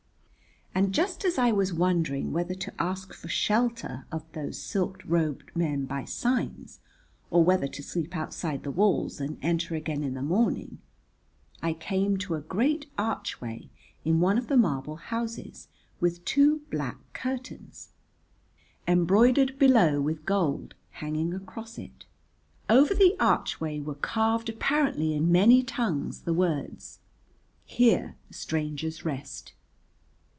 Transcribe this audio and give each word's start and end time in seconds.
And 0.73 0.93
just 0.93 1.25
as 1.25 1.37
I 1.37 1.51
was 1.51 1.73
wondering 1.73 2.31
whether 2.31 2.53
to 2.55 2.73
ask 2.81 3.13
for 3.13 3.27
shelter 3.27 4.05
of 4.09 4.23
those 4.31 4.57
silk 4.57 5.03
robed 5.05 5.51
men 5.53 5.83
by 5.85 6.05
signs 6.05 6.79
or 7.29 7.43
whether 7.43 7.67
to 7.67 7.83
sleep 7.83 8.15
outside 8.15 8.63
the 8.63 8.71
walls 8.71 9.19
and 9.19 9.37
enter 9.41 9.75
again 9.75 10.01
in 10.01 10.13
the 10.13 10.21
morning, 10.21 10.79
I 11.61 11.73
came 11.73 12.17
to 12.19 12.35
a 12.35 12.41
great 12.41 12.89
archway 12.97 13.69
in 14.05 14.21
one 14.21 14.37
of 14.37 14.47
the 14.47 14.55
marble 14.55 14.95
houses 14.95 15.67
with 15.99 16.23
two 16.23 16.59
black 16.71 16.99
curtains, 17.11 17.89
embroidered 18.87 19.59
below 19.59 19.99
with 19.99 20.25
gold, 20.25 20.73
hanging 20.91 21.33
across 21.33 21.77
it. 21.77 22.05
Over 22.69 22.93
the 22.95 23.15
archway 23.19 23.81
were 23.81 23.93
carved 23.95 24.47
apparently 24.47 25.13
in 25.13 25.33
many 25.33 25.63
tongues 25.63 26.21
the 26.21 26.33
words: 26.33 26.99
"Here 27.65 28.15
strangers 28.31 29.03
rest." 29.03 29.51